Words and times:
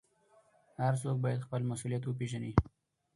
هر 0.81 0.93
څوک 1.01 1.17
باید 1.23 1.45
خپل 1.45 1.61
مسوولیت 1.69 2.03
وپېژني. 2.05 2.51